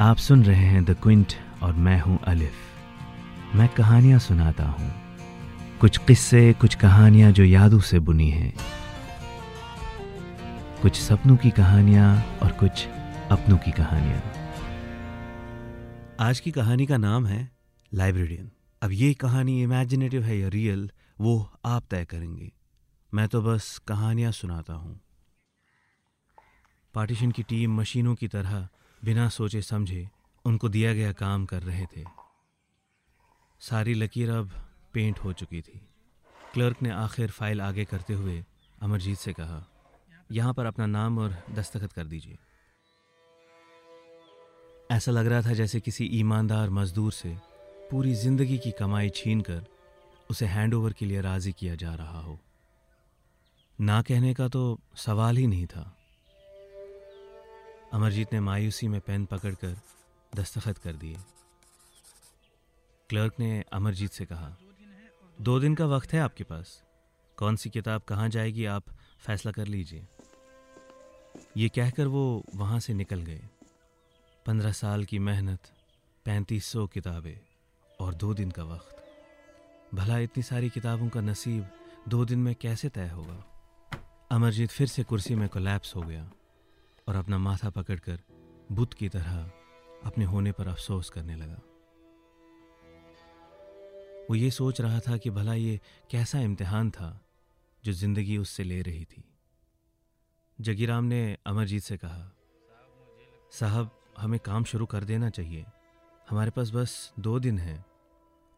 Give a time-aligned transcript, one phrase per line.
[0.00, 2.52] आप सुन रहे हैं द क्विंट और मैं हूँ अलिफ
[3.54, 4.90] मैं कहानियाँ सुनाता हूँ।
[5.80, 8.54] कुछ किस्से, कुछ कहानियाँ जो यादों से बुनी हैं।
[10.82, 12.86] कुछ सपनों की कहानियाँ और कुछ
[13.30, 14.22] अपनों की कहानियाँ।
[16.20, 17.50] आज की कहानी का नाम है
[17.94, 18.50] लाइब्रेरियन
[18.82, 20.90] अब ये कहानी इमेजिनेटिव है या रियल
[21.20, 22.52] वो आप तय करेंगे।
[23.14, 25.00] मैं तो बस कहानियाँ सुनाता हूँ।
[26.94, 28.68] पार्टीशन की टीम मशीनों की तरह
[29.04, 30.08] बिना सोचे समझे
[30.44, 32.04] उनको दिया गया काम कर रहे थे।
[33.60, 34.50] सारी लकीर अब
[34.94, 35.80] पेंट हो चुकी थी।
[36.54, 38.44] क्लर्क ने आखिर फ़ाइल आगे करते हुए
[38.82, 39.64] अमरजीत से कहा,
[40.32, 42.38] यहाँ पर अपना नाम और दस्तखत कर दीजिए।
[44.90, 47.36] ऐसा लग रहा था जैसे किसी ईमानदार मजदूर से
[47.90, 49.64] पूरी ज़िंदगी की कमाई छीन कर
[50.30, 52.38] उसे हैंडओवर के लिए राज़ी किया जा रहा हो।
[53.78, 55.84] ना कहने का तो सवाल ही नहीं था।
[57.94, 59.76] अमरजीत ने मायूसी में पेन पकड़कर
[60.36, 61.16] दस्तखत कर दिए।
[63.08, 64.56] क्लर्क ने अमरजीत से कहा,
[65.40, 66.82] दो दिन का वक्त है आपके पास।
[67.36, 68.84] कौन सी किताब कहाँ जाएगी आप
[69.18, 70.06] फैसला कर लीजिए।
[71.56, 73.48] ये कहकर वो वहाँ से निकल गए।
[74.46, 75.72] पंद्रह साल की मेहनत,
[76.24, 77.38] पैंतीस सौ किताबें
[78.00, 78.96] और दो दिन का वक्त।
[79.94, 81.68] भला इतनी सारी किताबों का नसीब
[82.08, 83.44] दो दिन में कैसे तय होगा?
[84.30, 86.30] अमरजीत फिर से कुर्सी में कोलैप्स हो गया।
[87.06, 88.20] और अपना माथा पकड़कर
[88.72, 89.50] बुत की तरह
[90.04, 91.60] अपने होने पर अफसोस करने लगा।
[94.30, 95.80] वो ये सोच रहा था कि भला ये
[96.10, 97.20] कैसा इम्तिहान था
[97.84, 99.24] जो ज़िंदगी उससे ले रही थी।
[100.58, 102.30] जगीराम ने अमरजीत से कहा,
[103.52, 105.64] साहब, हमें काम शुरू कर देना चाहिए।
[106.30, 107.84] हमारे पास बस दो दिन हैं।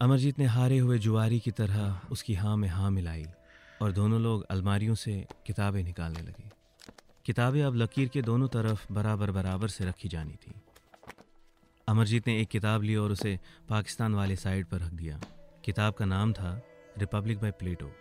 [0.00, 3.26] अमरजीत ने हारे हुए जुआरी की तरह उसकी हाँ में हाँ मिलाई
[3.82, 6.50] और दोनों लोग अलमारियों से किताबें निकालने लगे।
[7.24, 10.54] किताबें अब लकीर के दोनों तरफ़ बराबर बराबर से रखी जानी थी।
[11.88, 15.20] अमरजीत ने एक किताब ली और उसे पाकिस्तान वाले साइड पर रख दिया।
[15.64, 16.62] किताब का नाम था
[16.98, 17.92] रिपब्लिक बाय प्लेटो।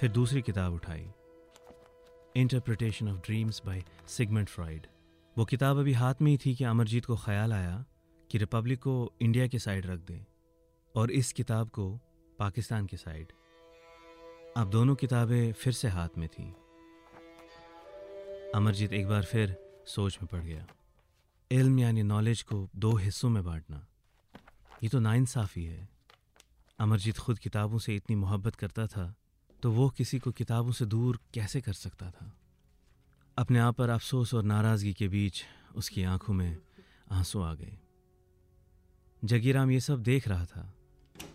[0.00, 1.10] फिर दूसरी किताब उठाई।
[2.36, 4.86] Interpretation of dreams by Sigmund Freud.
[5.38, 7.84] वो किताब अभी हाथ में ही थी कि अमरजीत को ख्याल आया
[8.30, 10.24] कि रिपब्लिक को इंडिया के साइड रख दें
[10.94, 12.00] और इस किताब को
[12.38, 13.26] पाकिस्तान के साइड।
[14.56, 16.52] अब दोनों किताबें फिर से हाथ में थीं।
[18.54, 20.66] अमरजीत एक बार फिर सोच में पड़ गया।
[21.50, 23.86] इल्म यानी नॉलेज को दो हिस्सों में बांटना,
[24.82, 25.88] ये तो नाइंसाफ़ी है।
[26.78, 29.14] अमरजीत खुद किताबों से इतनी मोहब्बत करता था
[29.62, 32.32] तो वो किसी को किताबों से दूर कैसे कर सकता था?
[33.38, 35.42] अपने आप पर अफसोस और नाराज़गी के बीच
[35.76, 36.56] उसकी आँखों में
[37.10, 37.76] आँसू आ गए।
[39.24, 40.72] जगीराम ये सब देख रहा था।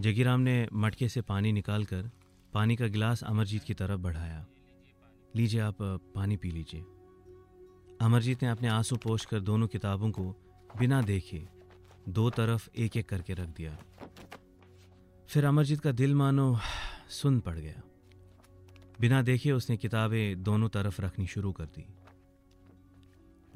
[0.00, 2.10] जगीराम ने मटके से पानी निकालकर
[2.52, 4.46] पानी का गिलास अमरजीत की तरफ़ बढ़ाया।
[5.36, 5.76] लीजिए आप,
[6.14, 6.84] पानी पी लीजिए।
[8.00, 10.36] अमरजीत ने अपने आँसू पोष कर दोनों किताबों को
[10.78, 11.48] बिना देखे
[12.08, 13.78] दो तरफ़ एक एक करके रख दिया।
[15.28, 16.58] फिर अमरजीत का दिल मानो
[17.08, 17.82] सुन पड़ गया।
[19.00, 21.86] बिना देखे उसने किताबें दोनों तरफ़ रखनी शुरू कर दी।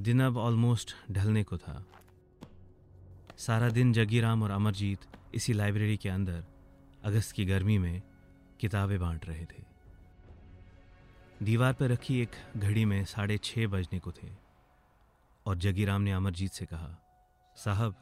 [0.00, 1.86] दिन अब ऑलमोस्ट ढलने को था।
[3.36, 4.98] सारा दिन जगीराम और अमरजीत
[5.34, 6.44] इसी लाइब्रेरी के अंदर
[7.04, 8.02] अगस्त की गर्मी में
[8.60, 9.71] किताबें बांट रहे थे।
[11.42, 14.28] दीवार पर रखी एक घड़ी में साढ़े छः बजने को थे।
[15.46, 16.90] और जगीराम ने अमरजीत से कहा,
[17.56, 17.94] साहब,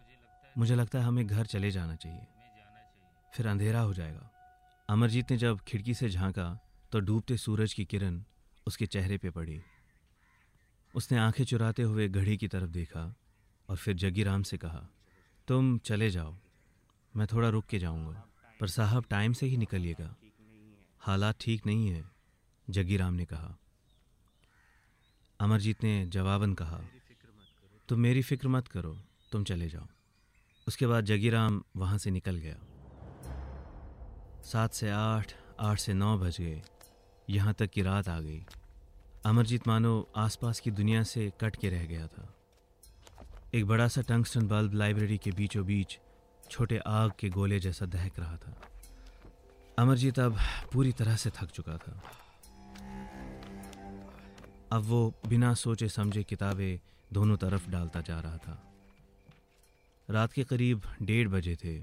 [0.59, 2.27] मुझे लगता है हमें घर चले जाना चाहिए।
[3.34, 4.31] फिर अंधेरा हो जाएगा।
[4.89, 6.59] अमरजीत ने जब खिड़की से झांका
[6.93, 8.23] तो डूबते सूरज की किरण
[8.67, 9.61] उसके चेहरे पे पड़ी।
[10.95, 13.15] उसने आँखें चुराते हुए घड़ी की तरफ़ देखा
[13.69, 14.87] और फिर जगीराम से कहा,
[15.49, 16.37] तुम चले जाओ,
[17.17, 18.25] मैं थोड़ा रुक के जाऊँगा,
[18.61, 20.15] पर साहब, टाइम से ही निकलिएगा।
[21.01, 22.19] हालात ठीक नहीं है।
[22.70, 23.58] जगीराम ने कहा,
[25.41, 26.81] अमरजीत ने जवाबन कहा,
[27.88, 28.97] तुम मेरी फ़िक्र मत करो,
[29.32, 29.86] तुम चले जाओ।
[30.69, 32.56] उसके बाद जगीराम वहाँ से निकल गया।
[34.42, 36.62] सात से आठ आठ से नौ बज गए।
[37.30, 38.44] यहाँ तक कि रात आ गई।
[39.26, 42.34] अमरजीत मानो आसपास की दुनिया से कट के रह गया था।
[43.54, 45.98] एक बड़ा सा टंगस्टन बल्ब लाइब्रेरी के बीचों बीच
[46.50, 48.56] छोटे आग के गोले जैसा दहक रहा था।
[49.78, 50.39] अमरजीत अब
[50.72, 52.03] पूरी तरह से थक चुका था।
[54.72, 58.72] अब वो बिना सोचे समझे किताबें दोनों तरफ़ डालता जा रहा था।
[60.11, 61.83] रात के करीब डेढ़ बजे थे।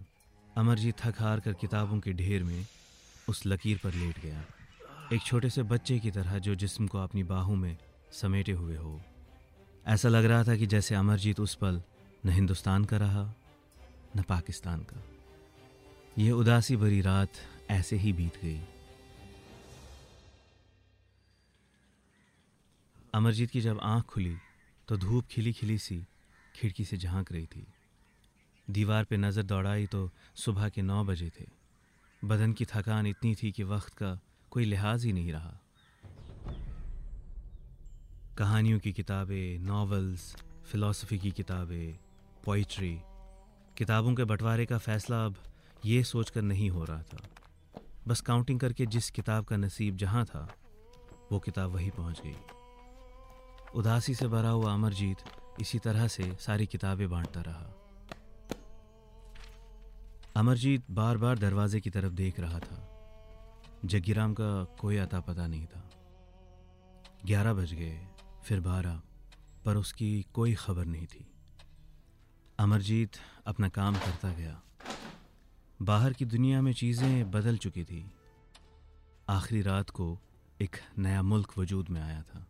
[0.57, 2.67] अमरजीत थक हार कर किताबों के ढेर में
[3.29, 4.45] उस लकीर पर लेट गया।
[5.13, 7.77] एक छोटे से बच्चे की तरह जो जिस्म को अपनी बाहों में
[8.11, 9.01] समेटे हुए हो।
[9.87, 11.81] ऐसा लग रहा था कि जैसे अमरजीत उस पल
[12.25, 13.33] न हिंदुस्तान का रहा,
[14.17, 15.03] न पाकिस्तान का।
[16.17, 17.29] यह उदासी भरी रात
[17.69, 18.61] ऐसे ही बीत गई।
[23.13, 24.35] अमरजीत की जब आँख खुली
[24.87, 26.05] तो धूप खिली खिली सी
[26.55, 27.65] खिड़की से झाँक रही थी।
[28.69, 31.45] दीवार पे नज़र दौड़ाई तो सुबह के नौ बजे थे।
[32.25, 34.19] बदन की थकान इतनी थी कि वक्त का
[34.51, 35.59] कोई लिहाज ही नहीं रहा।
[38.37, 40.35] कहानियों की किताबें, नॉवेल्स,
[40.71, 41.95] फ़िलासफ़ी की किताबें,
[42.45, 42.99] पोइट्री,
[43.77, 45.35] किताबों के बंटवारे का फ़ैसला अब
[45.85, 47.23] ये सोचकर नहीं हो रहा था।
[48.07, 50.47] बस काउंटिंग करके जिस किताब का नसीब जहाँ था,
[51.31, 52.35] वो किताब वहीं पहुँच गई।
[53.75, 55.17] उदासी से भरा हुआ अमरजीत
[55.61, 57.73] इसी तरह से सारी किताबें बांटता रहा।
[60.35, 62.93] अमरजीत बार बार दरवाजे की तरफ़ देख रहा था।
[63.85, 65.89] जग्गीराम का कोई अता पता नहीं था।
[67.25, 68.07] ग्यारह बज गए,
[68.43, 69.01] फिर बारह,
[69.65, 71.27] पर उसकी कोई खबर नहीं थी।
[72.59, 73.11] अमरजीत
[73.45, 74.61] अपना काम करता गया।
[75.81, 78.11] बाहर की दुनिया में चीज़ें बदल चुकी थी।
[79.29, 80.19] आखिरी रात को
[80.61, 82.47] एक नया मुल्क वजूद में आया था।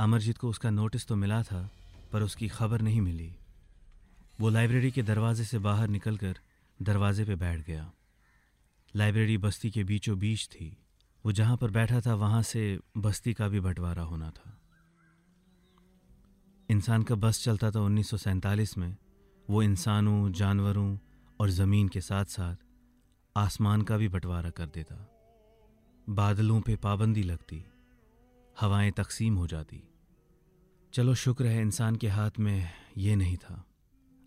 [0.00, 1.70] अमरजीत को उसका नोटिस तो मिला था,
[2.12, 3.34] पर उसकी खबर नहीं मिली।
[4.40, 6.38] वो लाइब्रेरी के दरवाजे से बाहर निकलकर
[6.82, 7.92] दरवाजे पे बैठ गया।
[8.96, 10.76] लाइब्रेरी बस्ती के बीचों बीच थी।
[11.26, 14.60] वो जहाँ पर बैठा था, वहाँ से बस्ती का भी बंटवारा होना था।
[16.70, 18.96] इंसान का बस चलता था उन्नीस सौ सैंतालीस में।
[19.50, 20.98] वो इंसानों, जानवरों
[21.40, 22.56] और ज़मीन के साथ साथ
[23.36, 25.10] आसमान का भी बंटवारा कर देता।
[26.08, 27.64] बादलों पे पाबंदी लगती।
[28.60, 29.82] हवाएँ तकसीम हो जाती।
[30.92, 33.64] चलो शुक्र है इंसान के हाथ में ये नहीं था।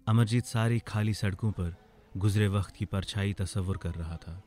[0.08, 1.76] अमरजीत सारी खाली सड़कों पर
[2.18, 4.44] गुजरे वक्त की परछाई तस्वुर कर रहा था।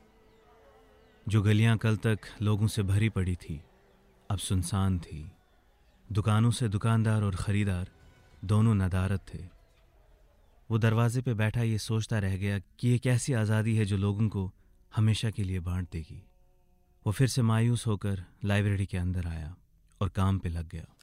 [1.27, 3.61] जो गलियाँ कल तक लोगों से भरी पड़ी थी,
[4.29, 5.31] अब सुनसान थी।
[6.11, 7.91] दुकानों से दुकानदार और ख़रीदार
[8.45, 9.43] दोनों नदारत थे।
[10.69, 14.29] वो दरवाजे पे बैठा ये सोचता रह गया कि ये कैसी आज़ादी है जो लोगों
[14.29, 14.51] को
[14.95, 16.21] हमेशा के लिए बांट देगी।
[17.05, 19.55] वो फिर से मायूस होकर लाइब्रेरी के अंदर आया
[20.01, 20.93] और काम पे लग गया।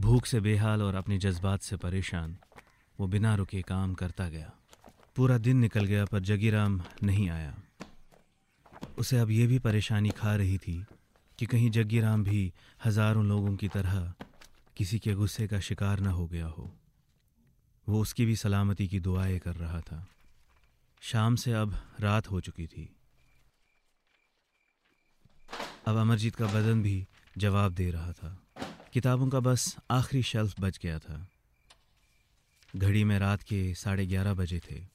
[0.00, 2.36] भूख से बेहाल और अपने जज्बात से परेशान,
[3.00, 4.52] वो बिना रुके काम करता गया।
[5.16, 7.54] पूरा दिन निकल गया, पर जगीराम नहीं आया।
[8.98, 10.86] उसे अब यह भी परेशानी खा रही थी
[11.38, 12.52] कि कहीं जग्गीराम भी
[12.84, 14.14] हज़ारों लोगों की तरह
[14.76, 16.72] किसी के गुस्से का शिकार न हो गया हो।
[17.88, 20.06] वो उसकी भी सलामती की दुआएँ कर रहा था।
[21.00, 22.96] शाम से अब रात हो चुकी थी।
[25.86, 27.06] अब अमरजीत का बदन भी
[27.38, 28.45] जवाब दे रहा था।
[28.92, 31.28] किताबों का बस आखिरी शेल्फ बच गया था।
[32.76, 34.86] घड़ी में रात के साढ़े ग्यारह बजे थे।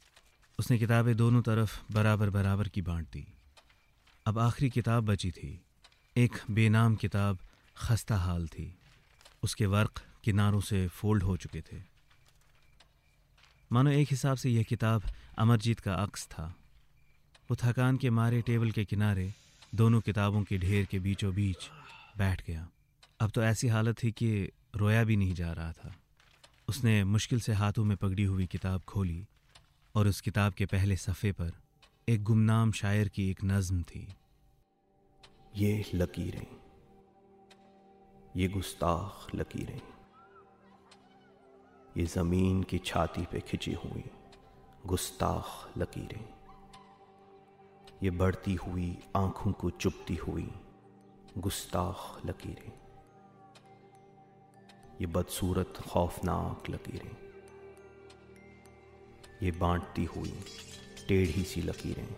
[0.59, 3.27] उसने किताबें दोनों तरफ़ बराबर बराबर की बांट दी।
[4.25, 5.61] अब आखिरी किताब बची थी।
[6.17, 7.39] एक बेनाम किताब
[7.77, 8.77] खस्ता हाल थी।
[9.43, 11.81] उसके वर्क किनारों से फोल्ड हो चुके थे।
[13.71, 15.03] मानो एक हिसाब से यह किताब
[15.37, 16.55] अमरजीत का अक्स था।
[17.51, 19.33] वो थकान के मारे टेबल के किनारे
[19.75, 21.57] दोनों किताबों के ढेर के बीचों बीच
[22.17, 22.69] बैठ गया।
[23.21, 24.29] अब तो ऐसी हालत थी कि
[24.75, 25.93] रोया भी नहीं जा रहा था।
[26.69, 29.25] उसने मुश्किल से हाथों में पकड़ी हुई किताब खोली
[29.95, 31.51] और उस किताब के पहले सफ़े पर
[32.07, 34.07] एक गुमनाम शायर की एक नज़म थी।
[35.55, 36.47] ये लकीरें,
[38.37, 39.81] ये गुस्ताख लकीरें,
[41.97, 44.03] ये ज़मीन की छाती पे खिंची हुई
[44.85, 46.25] गुस्ताख लकीरें,
[48.03, 50.51] ये बढ़ती हुई आँखों को चुपती हुई
[51.37, 52.71] गुस्ताख लकीरें।
[55.01, 57.15] ये बदसूरत खौफनाक लकीरें।
[59.43, 60.39] ये बांटती हुई
[61.07, 62.15] टेढ़ी सी लकीरें।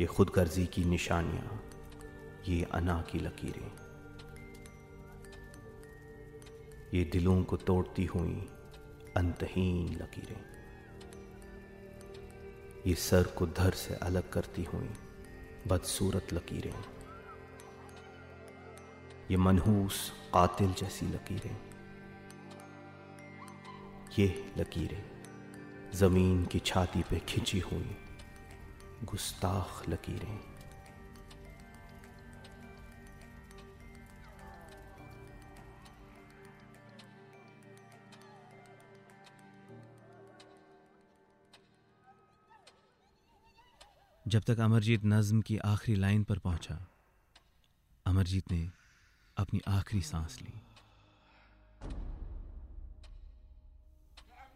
[0.00, 1.62] ये खुद गर्जी की निशानियाँ,
[2.48, 3.72] ये अना की लकीरें।
[6.94, 8.48] ये दिलों को तोड़ती हुई
[9.16, 10.44] अंतहीन लकीरें।
[12.86, 14.90] ये सर को धर से अलग करती हुई
[15.66, 16.99] बदसूरत लकीरें।
[19.30, 19.98] ये मनहूस
[20.34, 21.56] कातिल जैसी लकीरें।
[24.18, 24.26] ये
[24.58, 25.02] लकीरें
[25.94, 27.96] ज़मीन की छाती पे खिंची हुई
[29.04, 30.38] गुस्ताख लकीरें।
[44.26, 46.78] जब तक अमरजीत नज्म की आखिरी लाइन पर पहुँचा,
[48.06, 48.79] अमरजीत ने
[49.40, 50.52] अपनी आखिरी सांस ली।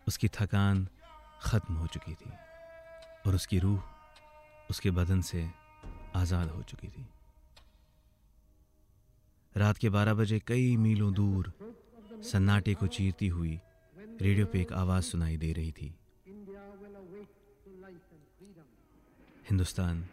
[0.09, 0.87] उसकी थकान
[1.43, 2.31] ख़त्म हो चुकी थी
[3.27, 5.49] और उसकी रूह उसके बदन से
[6.17, 7.07] आज़ाद हो चुकी थी।
[9.55, 11.53] रात के बारह बजे कई मीलों दूर
[12.25, 13.59] सन्नाटे को चीरती हुई
[13.97, 15.95] रेडियो पे एक आवाज़ सुनाई दे रही थी।
[19.49, 20.05] हिंदुस्तान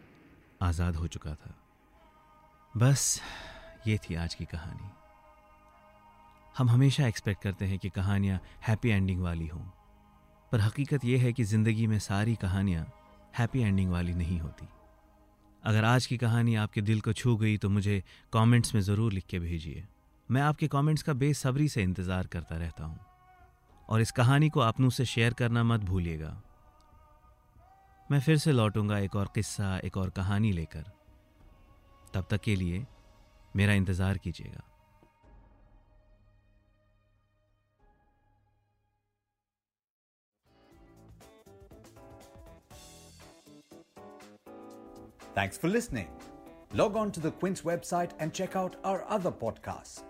[0.61, 1.55] आज़ाद हो चुका था।
[2.73, 3.19] बस
[3.87, 4.89] ये थी आज की कहानी।
[6.55, 9.61] हम हमेशा एक्सपेक्ट करते हैं कि कहानियाँ हैप्पी एंडिंग वाली हों,
[10.51, 12.85] पर हकीकत यह है कि ज़िंदगी में सारी कहानियाँ
[13.37, 14.67] हैप्पी एंडिंग वाली नहीं होती।
[15.63, 18.01] अगर आज की कहानी आपके दिल को छू गई तो मुझे
[18.33, 19.83] कमेंट्स में ज़रूर लिख के भेजिए।
[20.29, 22.99] मैं आपके कमेंट्स का बेसब्री से इंतज़ार करता रहता हूँ,
[23.89, 26.41] और इस कहानी को अपनों से शेयर करना मत भूलिएगा।
[28.09, 30.91] मैं फिर से लौटूँगा एक और किस्सा, एक और कहानी लेकर।
[32.13, 32.85] तब तक के लिए
[33.55, 34.67] मेरा इंतज़ार कीजिएगा
[45.35, 46.09] Thanks for listening.
[46.73, 50.03] Log on to the Quince website and check out our other podcasts